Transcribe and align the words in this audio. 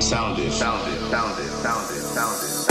sound 0.00 0.38
it, 0.38 0.50
sound 0.50 0.88
it, 0.88 0.98
sound 1.10 1.38
it, 1.38 1.48
sound 1.48 1.90
it, 1.90 2.00
sound 2.00 2.42
it. 2.42 2.63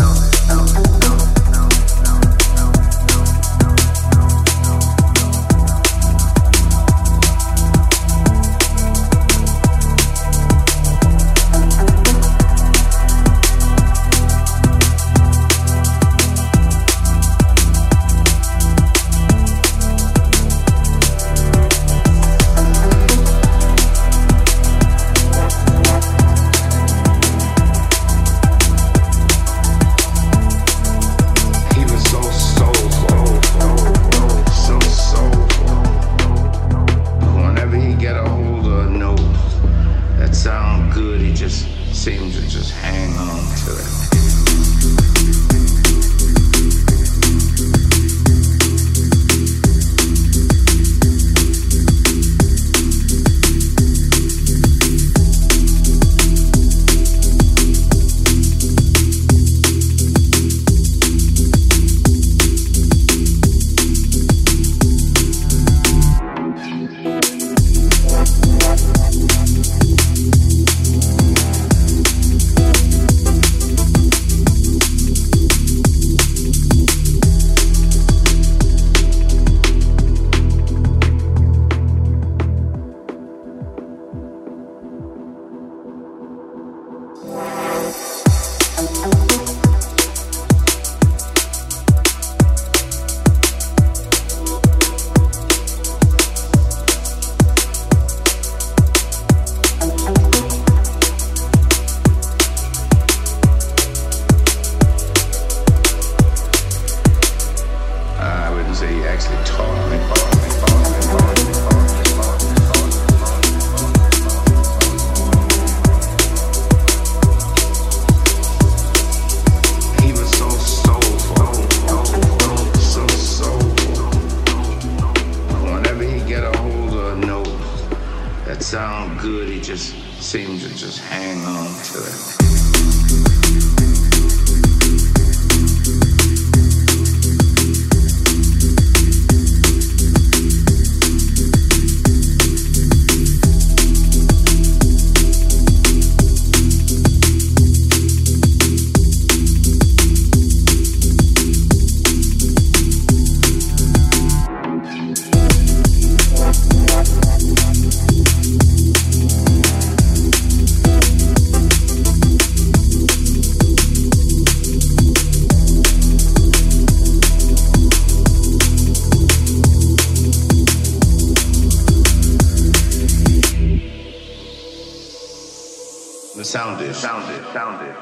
Seems 130.33 130.63
to 130.63 130.69
just 130.69 130.97
hang 130.97 131.45
on 131.45 131.67
to 131.83 131.99
it. 131.99 132.42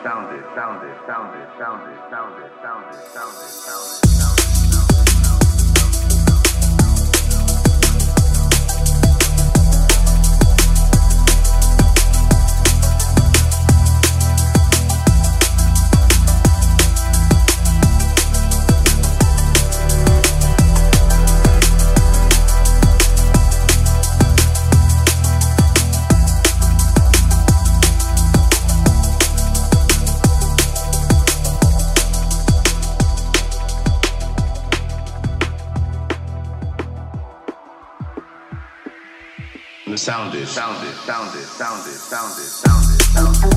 sounded, 0.03 0.43
sounded, 0.55 0.97
sounded, 1.05 1.47
sounded, 1.59 1.97
sounded, 2.09 2.51
sounded, 2.61 3.01
sounded, 3.13 3.49
sounded. 3.49 3.80
Found 40.55 40.85
it, 40.85 40.93
Found 41.07 41.33
it, 41.33 41.45
Found 41.45 41.87
it, 41.87 41.95
Found 41.95 42.37
it, 42.37 43.01
Found 43.13 43.45
it. 43.45 43.50